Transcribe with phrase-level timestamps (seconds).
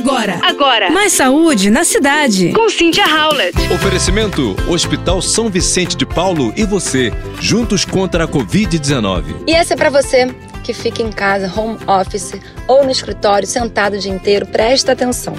[0.00, 0.40] Agora.
[0.42, 0.90] Agora.
[0.90, 2.54] Mais saúde na cidade.
[2.54, 3.54] Com Cynthia Howlett.
[3.70, 9.44] Oferecimento: Hospital São Vicente de Paulo e você, juntos contra a Covid-19.
[9.46, 10.34] E essa é para você
[10.64, 12.32] que fica em casa, home office
[12.66, 15.34] ou no escritório sentado o dia inteiro, presta atenção.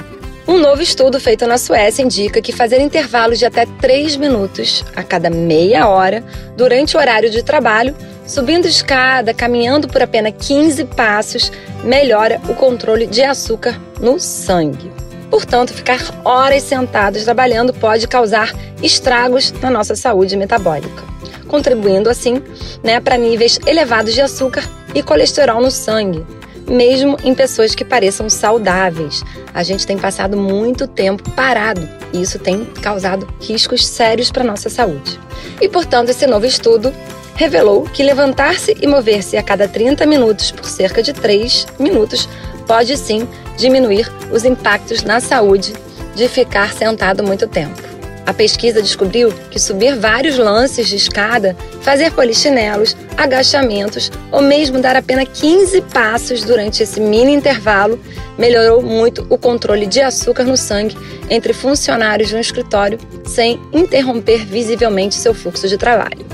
[0.47, 5.01] Um novo estudo feito na Suécia indica que fazer intervalos de até 3 minutos a
[5.01, 6.23] cada meia hora
[6.55, 11.51] durante o horário de trabalho, subindo escada, caminhando por apenas 15 passos,
[11.83, 14.91] melhora o controle de açúcar no sangue.
[15.29, 21.03] Portanto, ficar horas sentados trabalhando pode causar estragos na nossa saúde metabólica,
[21.47, 22.41] contribuindo assim
[22.83, 24.63] né, para níveis elevados de açúcar
[24.93, 26.25] e colesterol no sangue,
[26.67, 29.23] mesmo em pessoas que pareçam saudáveis.
[29.53, 34.69] A gente tem passado muito tempo parado e isso tem causado riscos sérios para nossa
[34.69, 35.17] saúde.
[35.61, 36.93] E, portanto, esse novo estudo
[37.41, 42.29] revelou que levantar-se e mover-se a cada 30 minutos por cerca de 3 minutos
[42.67, 45.73] pode sim diminuir os impactos na saúde
[46.13, 47.90] de ficar sentado muito tempo.
[48.25, 54.95] A pesquisa descobriu que subir vários lances de escada, fazer polichinelos, agachamentos ou mesmo dar
[54.95, 57.99] apenas 15 passos durante esse mini intervalo
[58.37, 60.95] melhorou muito o controle de açúcar no sangue
[61.29, 66.25] entre funcionários de um escritório sem interromper visivelmente seu fluxo de trabalho.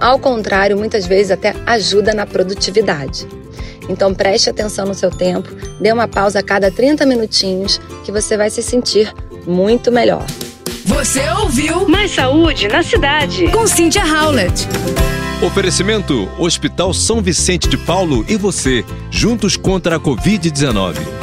[0.00, 3.26] Ao contrário, muitas vezes até ajuda na produtividade.
[3.88, 5.48] Então preste atenção no seu tempo,
[5.80, 9.12] dê uma pausa a cada 30 minutinhos que você vai se sentir
[9.44, 10.24] muito melhor.
[10.84, 13.48] Você ouviu Mais saúde na cidade.
[13.48, 14.66] com Cynthia Howlett.
[15.40, 21.21] Oferecimento: Hospital São Vicente de Paulo e você, juntos contra a Covid-19.